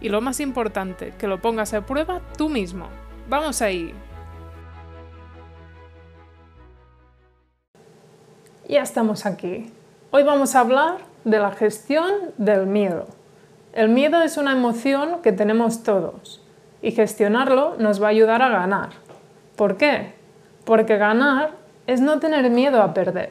Y 0.00 0.08
lo 0.08 0.20
más 0.20 0.40
importante, 0.40 1.12
que 1.18 1.26
lo 1.26 1.40
pongas 1.40 1.74
a 1.74 1.84
prueba 1.84 2.20
tú 2.36 2.48
mismo. 2.48 2.88
¡Vamos 3.28 3.62
ahí! 3.62 3.92
Ya 8.68 8.82
estamos 8.82 9.26
aquí. 9.26 9.72
Hoy 10.10 10.22
vamos 10.22 10.54
a 10.54 10.60
hablar 10.60 10.98
de 11.24 11.38
la 11.38 11.50
gestión 11.52 12.10
del 12.36 12.66
miedo. 12.66 13.06
El 13.72 13.88
miedo 13.88 14.22
es 14.22 14.36
una 14.36 14.52
emoción 14.52 15.20
que 15.22 15.32
tenemos 15.32 15.82
todos 15.82 16.42
y 16.80 16.92
gestionarlo 16.92 17.76
nos 17.78 18.02
va 18.02 18.06
a 18.06 18.10
ayudar 18.10 18.42
a 18.42 18.48
ganar. 18.48 18.90
¿Por 19.56 19.76
qué? 19.76 20.12
Porque 20.64 20.96
ganar 20.96 21.52
es 21.86 22.00
no 22.00 22.20
tener 22.20 22.50
miedo 22.50 22.82
a 22.82 22.94
perder. 22.94 23.30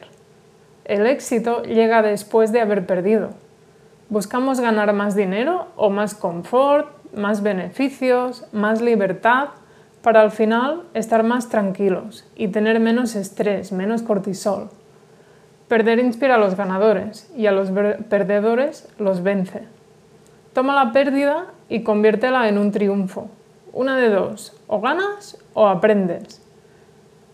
El 0.84 1.06
éxito 1.06 1.62
llega 1.62 2.02
después 2.02 2.52
de 2.52 2.60
haber 2.60 2.86
perdido. 2.86 3.30
Buscamos 4.10 4.58
ganar 4.58 4.94
más 4.94 5.14
dinero 5.14 5.66
o 5.76 5.90
más 5.90 6.14
confort, 6.14 6.88
más 7.14 7.42
beneficios, 7.42 8.46
más 8.52 8.80
libertad, 8.80 9.48
para 10.00 10.22
al 10.22 10.30
final 10.30 10.84
estar 10.94 11.24
más 11.24 11.50
tranquilos 11.50 12.26
y 12.34 12.48
tener 12.48 12.80
menos 12.80 13.14
estrés, 13.16 13.70
menos 13.70 14.00
cortisol. 14.00 14.70
Perder 15.68 15.98
inspira 15.98 16.36
a 16.36 16.38
los 16.38 16.56
ganadores 16.56 17.30
y 17.36 17.48
a 17.48 17.52
los 17.52 17.70
perdedores 18.08 18.88
los 18.98 19.22
vence. 19.22 19.64
Toma 20.54 20.74
la 20.74 20.92
pérdida 20.92 21.48
y 21.68 21.82
conviértela 21.82 22.48
en 22.48 22.56
un 22.56 22.72
triunfo. 22.72 23.28
Una 23.74 23.98
de 23.98 24.08
dos, 24.08 24.56
o 24.68 24.80
ganas 24.80 25.36
o 25.52 25.68
aprendes. 25.68 26.40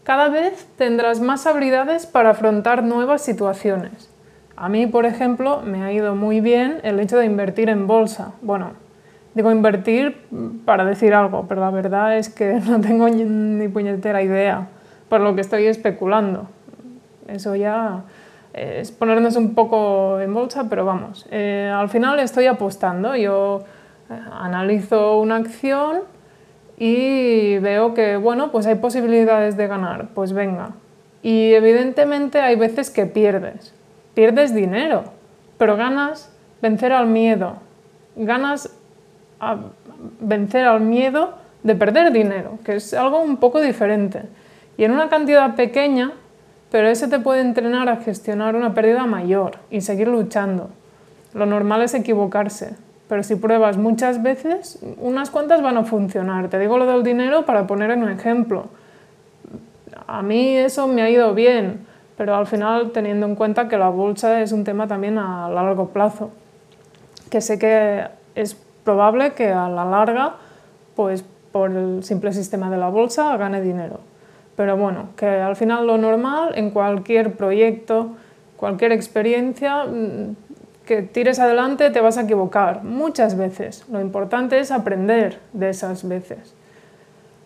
Cada 0.03 0.29
vez 0.29 0.67
tendrás 0.77 1.21
más 1.21 1.47
habilidades 1.47 2.07
para 2.07 2.31
afrontar 2.31 2.83
nuevas 2.83 3.23
situaciones 3.23 4.11
a 4.57 4.69
mí, 4.69 4.87
por 4.87 5.05
ejemplo, 5.05 5.63
me 5.65 5.83
ha 5.83 5.93
ido 5.93 6.15
muy 6.15 6.41
bien 6.41 6.79
el 6.85 7.01
hecho 7.01 7.19
de 7.19 7.27
invertir 7.27 7.69
en 7.69 7.87
bolsa. 7.87 8.33
Bueno, 8.41 8.73
digo 9.35 9.51
invertir 9.51 10.17
para 10.65 10.85
decir 10.85 11.13
algo, 11.13 11.47
pero 11.49 11.61
la 11.61 11.71
verdad 11.71 12.17
es 12.17 12.29
que 12.29 12.55
no 12.67 12.81
tengo 12.81 13.09
ni 13.09 13.69
puñetera 13.69 14.23
idea 14.23 14.69
por 15.09 15.21
lo 15.21 15.35
que 15.35 15.41
estoy 15.41 15.67
especulando. 15.67 16.49
Eso 17.27 17.57
ya 17.57 18.05
es 18.53 18.93
ponernos 18.93 19.35
un 19.37 19.55
poco 19.55 20.21
en 20.21 20.33
bolsa, 20.33 20.69
pero 20.69 20.85
vamos, 20.85 21.27
eh, 21.31 21.73
al 21.75 21.89
final 21.89 22.21
estoy 22.21 22.47
apostando. 22.47 23.17
Yo 23.17 23.65
eh, 24.11 24.19
analizo 24.33 25.19
una 25.19 25.37
acción 25.37 26.03
y 26.79 27.59
veo 27.59 27.95
que, 27.95 28.17
bueno, 28.17 28.53
pues 28.53 28.67
hay 28.67 28.77
posibilidades 28.77 29.57
de 29.57 29.67
ganar, 29.67 30.09
pues 30.15 30.33
venga. 30.33 30.71
Y 31.23 31.55
evidentemente 31.55 32.41
hay 32.41 32.55
veces 32.55 32.91
que 32.91 33.07
pierdes 33.07 33.75
pierdes 34.15 34.55
dinero, 34.55 35.05
pero 35.59 35.77
ganas 35.77 36.31
vencer 36.63 36.93
al 36.93 37.07
miedo, 37.07 37.57
ganas 38.17 38.71
a 39.41 39.59
vencer 40.21 40.65
al 40.65 40.81
miedo 40.81 41.35
de 41.63 41.75
perder 41.75 42.13
dinero, 42.13 42.59
que 42.65 42.77
es 42.77 42.95
algo 42.95 43.21
un 43.21 43.39
poco 43.39 43.61
diferente. 43.61 44.23
Y 44.77 44.85
en 44.85 44.93
una 44.93 45.09
cantidad 45.09 45.55
pequeña, 45.55 46.13
pero 46.71 46.89
eso 46.89 47.09
te 47.09 47.21
puede 47.21 47.41
entrenar 47.41 47.89
a 47.89 47.97
gestionar 47.97 48.57
una 48.57 48.75
pérdida 48.75 49.07
mayor 49.07 49.59
y 49.71 49.81
seguir 49.81 50.09
luchando. 50.09 50.71
Lo 51.33 51.47
normal 51.47 51.83
es 51.83 51.95
equivocarse, 51.95 52.77
pero 53.09 53.23
si 53.23 53.37
pruebas 53.37 53.77
muchas 53.77 54.23
veces, 54.23 54.79
unas 55.01 55.31
cuantas 55.31 55.63
van 55.63 55.77
a 55.77 55.85
funcionar. 55.85 56.49
Te 56.49 56.59
digo 56.59 56.79
lo 56.79 56.87
del 56.87 57.03
dinero 57.03 57.45
para 57.45 57.67
poner 57.67 57.91
en 57.91 58.03
un 58.03 58.11
ejemplo. 58.11 58.67
A 60.07 60.23
mí 60.23 60.57
eso 60.57 60.87
me 60.87 61.03
ha 61.03 61.11
ido 61.11 61.35
bien 61.35 61.87
pero 62.17 62.37
al 62.37 62.47
final 62.47 62.93
teniendo 62.93 63.27
en 63.27 63.35
cuenta 63.35 63.69
que 63.69 63.77
la 63.77 63.89
bolsa 63.89 64.41
es 64.41 64.53
un 64.53 64.65
tema 64.65 64.87
también 64.87 65.19
a 65.19 65.49
largo 65.49 65.89
plazo, 65.89 66.31
que 67.31 67.41
sé 67.41 67.59
que 67.59 68.05
es 68.35 68.55
probable 68.85 69.33
que 69.33 69.49
a 69.49 69.69
la 69.69 69.85
larga, 69.85 70.35
pues 70.95 71.25
por 71.53 71.71
el 71.71 72.05
simple 72.05 72.33
sistema 72.33 72.71
de 72.71 72.77
la 72.77 72.89
bolsa, 72.89 73.37
gane 73.37 73.61
dinero. 73.61 74.01
Pero 74.57 74.77
bueno, 74.77 75.09
que 75.17 75.27
al 75.27 75.57
final 75.57 75.87
lo 75.87 75.99
normal 75.99 76.53
en 76.57 76.71
cualquier 76.71 77.37
proyecto, 77.37 78.11
cualquier 78.57 78.93
experiencia 78.93 79.85
mm, 79.85 80.37
que 80.87 81.03
tires 81.03 81.39
adelante 81.39 81.91
te 81.91 82.01
vas 82.01 82.19
a 82.19 82.23
equivocar 82.23 82.85
muchas 82.85 83.37
veces. 83.37 83.85
Lo 83.91 84.01
importante 84.01 84.59
es 84.59 84.71
aprender 84.71 85.41
de 85.53 85.71
esas 85.71 86.07
veces. 86.07 86.55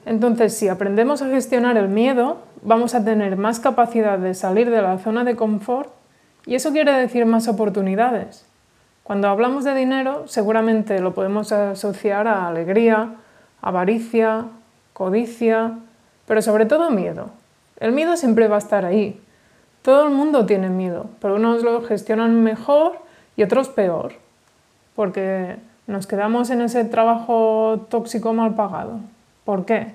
Entonces, 0.06 0.56
si 0.56 0.68
aprendemos 0.68 1.22
a 1.22 1.28
gestionar 1.28 1.76
el 1.76 1.88
miedo, 1.88 2.38
vamos 2.62 2.94
a 2.94 3.04
tener 3.04 3.36
más 3.36 3.60
capacidad 3.60 4.18
de 4.18 4.34
salir 4.34 4.70
de 4.70 4.82
la 4.82 4.98
zona 4.98 5.24
de 5.24 5.36
confort 5.36 5.90
y 6.46 6.54
eso 6.54 6.72
quiere 6.72 6.92
decir 6.92 7.26
más 7.26 7.48
oportunidades. 7.48 8.46
Cuando 9.02 9.28
hablamos 9.28 9.64
de 9.64 9.74
dinero, 9.74 10.28
seguramente 10.28 11.00
lo 11.00 11.14
podemos 11.14 11.52
asociar 11.52 12.28
a 12.28 12.48
alegría, 12.48 13.14
avaricia, 13.60 14.44
codicia, 14.92 15.78
pero 16.26 16.42
sobre 16.42 16.66
todo 16.66 16.90
miedo. 16.90 17.30
El 17.80 17.92
miedo 17.92 18.16
siempre 18.16 18.48
va 18.48 18.56
a 18.56 18.58
estar 18.58 18.84
ahí. 18.84 19.20
Todo 19.82 20.04
el 20.04 20.10
mundo 20.10 20.44
tiene 20.44 20.68
miedo, 20.68 21.06
pero 21.20 21.36
unos 21.36 21.62
lo 21.62 21.82
gestionan 21.82 22.42
mejor 22.42 22.98
y 23.36 23.42
otros 23.42 23.68
peor, 23.68 24.12
porque 24.94 25.56
nos 25.86 26.06
quedamos 26.06 26.50
en 26.50 26.60
ese 26.60 26.84
trabajo 26.84 27.86
tóxico 27.88 28.34
mal 28.34 28.54
pagado. 28.54 29.00
¿Por 29.48 29.64
qué? 29.64 29.94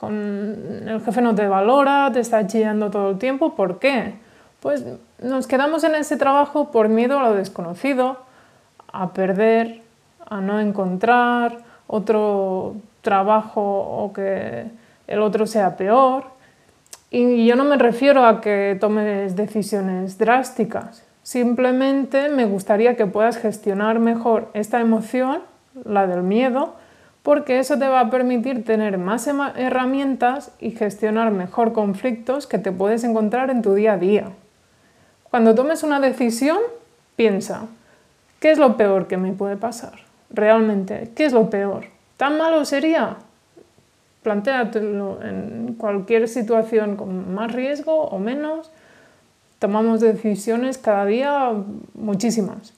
el 0.00 1.02
jefe 1.04 1.20
no 1.20 1.34
te 1.34 1.46
valora, 1.46 2.08
te 2.10 2.20
está 2.20 2.46
chillando 2.46 2.90
todo 2.90 3.10
el 3.10 3.18
tiempo. 3.18 3.54
¿Por 3.54 3.78
qué? 3.78 4.14
Pues 4.60 4.82
nos 5.22 5.46
quedamos 5.46 5.84
en 5.84 5.94
ese 5.94 6.16
trabajo 6.16 6.70
por 6.70 6.88
miedo 6.88 7.18
a 7.18 7.24
lo 7.24 7.34
desconocido, 7.34 8.16
a 8.90 9.12
perder, 9.12 9.82
a 10.26 10.40
no 10.40 10.58
encontrar 10.58 11.58
otro 11.86 12.76
trabajo 13.02 13.60
o 13.60 14.10
que 14.14 14.70
el 15.06 15.20
otro 15.20 15.46
sea 15.46 15.76
peor. 15.76 16.24
Y 17.10 17.44
yo 17.44 17.56
no 17.56 17.64
me 17.64 17.76
refiero 17.76 18.24
a 18.24 18.40
que 18.40 18.78
tomes 18.80 19.36
decisiones 19.36 20.16
drásticas. 20.16 21.04
Simplemente 21.22 22.30
me 22.30 22.46
gustaría 22.46 22.96
que 22.96 23.04
puedas 23.04 23.36
gestionar 23.36 23.98
mejor 23.98 24.48
esta 24.54 24.80
emoción, 24.80 25.42
la 25.84 26.06
del 26.06 26.22
miedo, 26.22 26.76
porque 27.24 27.58
eso 27.58 27.78
te 27.78 27.88
va 27.88 28.00
a 28.00 28.10
permitir 28.10 28.64
tener 28.66 28.98
más 28.98 29.26
herramientas 29.26 30.52
y 30.60 30.72
gestionar 30.72 31.30
mejor 31.30 31.72
conflictos 31.72 32.46
que 32.46 32.58
te 32.58 32.70
puedes 32.70 33.02
encontrar 33.02 33.48
en 33.48 33.62
tu 33.62 33.72
día 33.72 33.94
a 33.94 33.96
día. 33.96 34.28
Cuando 35.30 35.54
tomes 35.54 35.82
una 35.82 36.00
decisión, 36.00 36.58
piensa, 37.16 37.62
¿qué 38.40 38.50
es 38.50 38.58
lo 38.58 38.76
peor 38.76 39.06
que 39.06 39.16
me 39.16 39.32
puede 39.32 39.56
pasar? 39.56 40.00
Realmente, 40.28 41.12
¿qué 41.16 41.24
es 41.24 41.32
lo 41.32 41.48
peor? 41.48 41.86
¿Tan 42.18 42.36
malo 42.36 42.62
sería? 42.66 43.16
Plantéatelo 44.22 45.22
en 45.22 45.76
cualquier 45.78 46.28
situación 46.28 46.96
con 46.96 47.34
más 47.34 47.50
riesgo 47.54 48.02
o 48.02 48.18
menos. 48.18 48.70
Tomamos 49.60 50.02
decisiones 50.02 50.76
cada 50.76 51.06
día 51.06 51.52
muchísimas. 51.94 52.74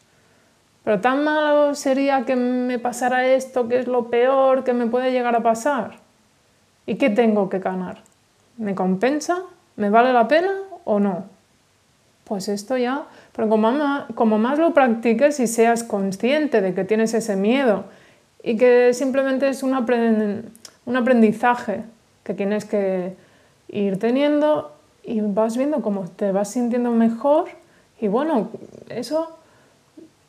Pero 0.87 1.01
tan 1.01 1.25
malo 1.25 1.75
sería 1.75 2.25
que 2.25 2.37
me 2.37 2.79
pasara 2.79 3.27
esto, 3.27 3.67
que 3.67 3.81
es 3.81 3.89
lo 3.89 4.09
peor 4.09 4.63
que 4.63 4.73
me 4.73 4.87
puede 4.87 5.11
llegar 5.11 5.35
a 5.35 5.43
pasar. 5.43 5.97
¿Y 6.87 6.95
qué 6.95 7.11
tengo 7.11 7.49
que 7.49 7.59
ganar? 7.59 8.03
¿Me 8.57 8.77
compensa? 8.77 9.43
¿Me 9.75 9.91
vale 9.91 10.13
la 10.13 10.29
pena 10.29 10.53
o 10.85 11.01
no? 11.01 11.25
Pues 12.23 12.47
esto 12.47 12.77
ya, 12.77 13.03
pero 13.35 13.49
como 13.49 13.73
más, 13.73 14.05
como 14.15 14.39
más 14.39 14.61
lo 14.61 14.73
practiques 14.75 15.41
y 15.41 15.49
seas 15.49 15.83
consciente 15.83 16.61
de 16.61 16.73
que 16.73 16.85
tienes 16.85 17.15
ese 17.15 17.35
miedo 17.35 17.87
y 18.45 18.57
que 18.57 18.95
simplemente 18.95 19.49
es 19.49 19.65
un, 19.65 19.75
aprendizaje 20.95 21.83
que 22.23 22.33
tienes 22.33 22.65
que 22.65 23.17
ir 23.67 23.99
teniendo 23.99 24.71
y 25.03 25.21
vas 25.21 25.57
viendo 25.57 25.83
cómo 25.83 26.05
te 26.05 26.31
vas 26.31 26.53
sintiendo 26.53 26.93
mejor 26.93 27.49
y 28.01 28.07
bueno, 28.07 28.51
eso 28.89 29.37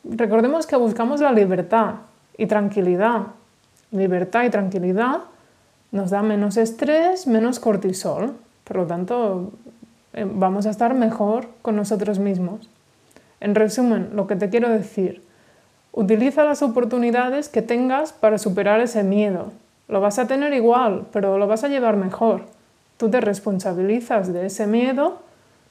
recordemos 0.09 0.67
que 0.67 0.75
buscamos 0.75 1.21
la 1.21 1.31
libertad 1.31 1.95
y 2.37 2.45
tranquilidad. 2.45 3.27
Libertad 3.91 4.43
y 4.43 4.49
tranquilidad 4.49 5.21
nos 5.91 6.09
da 6.11 6.21
menos 6.21 6.57
estrés, 6.57 7.27
menos 7.27 7.59
cortisol. 7.59 8.33
Por 8.63 8.77
lo 8.77 8.85
tanto, 8.85 9.51
eh, 10.13 10.25
vamos 10.29 10.65
a 10.65 10.69
estar 10.69 10.93
mejor 10.93 11.47
con 11.61 11.75
nosotros 11.75 12.19
mismos. 12.19 12.69
En 13.39 13.55
resumen, 13.55 14.09
lo 14.13 14.27
que 14.27 14.35
te 14.35 14.49
quiero 14.49 14.69
decir, 14.69 15.21
Utiliza 15.97 16.43
las 16.43 16.61
oportunidades 16.61 17.49
que 17.49 17.63
tengas 17.63 18.13
para 18.13 18.37
superar 18.37 18.81
ese 18.81 19.01
miedo. 19.01 19.51
Lo 19.87 19.99
vas 19.99 20.19
a 20.19 20.27
tener 20.27 20.53
igual, 20.53 21.07
pero 21.11 21.39
lo 21.39 21.47
vas 21.47 21.63
a 21.63 21.69
llevar 21.69 21.97
mejor. 21.97 22.43
Tú 22.97 23.09
te 23.09 23.19
responsabilizas 23.19 24.31
de 24.31 24.45
ese 24.45 24.67
miedo, 24.67 25.17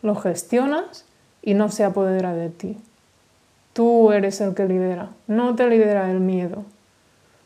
lo 0.03 0.17
gestionas 0.17 1.05
y 1.43 1.55
no 1.55 1.69
se 1.69 1.85
apodera 1.85 2.35
de 2.35 2.49
ti. 2.49 2.77
Tú 3.77 4.11
eres 4.11 4.41
el 4.41 4.55
que 4.55 4.65
lidera, 4.65 5.11
no 5.27 5.55
te 5.55 5.69
lidera 5.69 6.11
el 6.11 6.19
miedo. 6.19 6.65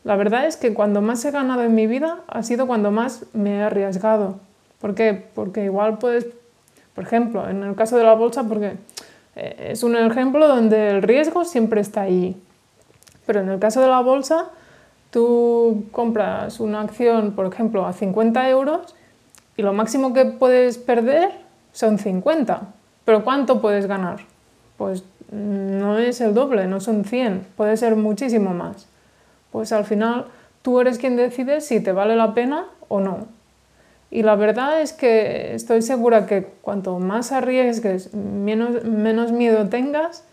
La 0.04 0.14
verdad 0.14 0.46
es 0.46 0.56
que 0.56 0.72
cuando 0.74 1.00
más 1.00 1.24
he 1.24 1.32
ganado 1.32 1.64
en 1.64 1.74
mi 1.74 1.88
vida 1.88 2.20
ha 2.28 2.44
sido 2.44 2.68
cuando 2.68 2.92
más 2.92 3.24
me 3.32 3.56
he 3.56 3.62
arriesgado. 3.64 4.36
¿Por 4.80 4.94
qué? 4.94 5.26
Porque 5.34 5.64
igual 5.64 5.98
puedes, 5.98 6.28
por 6.94 7.02
ejemplo, 7.02 7.48
en 7.48 7.64
el 7.64 7.74
caso 7.74 7.98
de 7.98 8.04
la 8.04 8.14
bolsa, 8.14 8.44
porque 8.44 8.76
eh, 9.34 9.70
es 9.72 9.82
un 9.82 9.96
ejemplo 9.96 10.46
donde 10.46 10.90
el 10.90 11.02
riesgo 11.02 11.44
siempre 11.44 11.80
está 11.80 12.02
ahí. 12.02 12.40
Pero 13.26 13.40
en 13.40 13.48
el 13.48 13.58
caso 13.58 13.80
de 13.80 13.88
la 13.88 14.00
bolsa, 14.00 14.50
tú 15.10 15.86
compras 15.90 16.60
una 16.60 16.82
acción, 16.82 17.32
por 17.32 17.52
ejemplo, 17.52 17.86
a 17.86 17.92
50 17.92 18.48
euros 18.50 18.94
y 19.56 19.62
lo 19.62 19.72
máximo 19.72 20.12
que 20.14 20.26
puedes 20.26 20.78
perder 20.78 21.32
son 21.72 21.98
50. 21.98 22.68
Pero 23.04 23.24
¿cuánto 23.24 23.60
puedes 23.60 23.86
ganar? 23.86 24.20
Pues 24.80 25.04
no 25.30 25.98
es 25.98 26.22
el 26.22 26.32
doble, 26.32 26.66
no 26.66 26.80
son 26.80 27.04
100, 27.04 27.46
puede 27.54 27.76
ser 27.76 27.96
muchísimo 27.96 28.54
más 28.54 28.86
pues 29.52 29.72
al 29.72 29.84
final 29.84 30.26
tú 30.62 30.80
eres 30.80 30.98
quien 30.98 31.16
decide 31.16 31.60
si 31.60 31.80
te 31.80 31.92
vale 31.92 32.16
la 32.16 32.34
pena 32.34 32.66
o 32.88 33.00
no. 33.00 33.26
Y 34.10 34.22
la 34.22 34.34
verdad 34.34 34.80
es 34.80 34.92
que 34.92 35.54
estoy 35.54 35.82
segura 35.82 36.26
que 36.26 36.44
cuanto 36.62 36.98
más 36.98 37.30
arriesgues, 37.30 38.12
menos, 38.14 38.84
menos 38.84 39.30
miedo 39.30 39.68
tengas, 39.68 40.24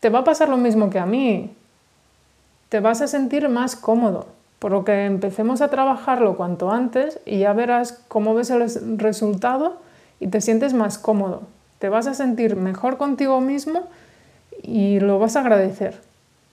te 0.00 0.10
va 0.10 0.20
a 0.20 0.24
pasar 0.24 0.48
lo 0.48 0.56
mismo 0.56 0.90
que 0.90 0.98
a 0.98 1.06
mí. 1.06 1.54
Te 2.68 2.80
vas 2.80 3.00
a 3.00 3.06
sentir 3.06 3.48
más 3.48 3.76
cómodo. 3.76 4.26
Por 4.58 4.72
lo 4.72 4.84
que 4.84 5.04
empecemos 5.04 5.60
a 5.60 5.68
trabajarlo 5.68 6.36
cuanto 6.36 6.72
antes 6.72 7.20
y 7.24 7.38
ya 7.38 7.52
verás 7.52 8.04
cómo 8.08 8.34
ves 8.34 8.50
el 8.50 8.98
resultado 8.98 9.76
y 10.18 10.26
te 10.26 10.40
sientes 10.40 10.74
más 10.74 10.98
cómodo. 10.98 11.42
Te 11.78 11.88
vas 11.88 12.06
a 12.06 12.14
sentir 12.14 12.56
mejor 12.56 12.98
contigo 12.98 13.40
mismo 13.40 13.88
y 14.62 15.00
lo 15.00 15.18
vas 15.18 15.36
a 15.36 15.40
agradecer. 15.40 16.00